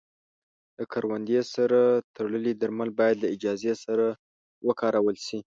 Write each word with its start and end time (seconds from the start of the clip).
د 0.77 0.79
کروندې 0.91 1.39
سره 1.53 1.79
تړلي 2.15 2.53
درمل 2.61 2.89
باید 2.99 3.17
له 3.23 3.27
اجازې 3.35 3.73
سره 3.85 4.05
وکارول 4.67 5.17
شي. 5.25 5.39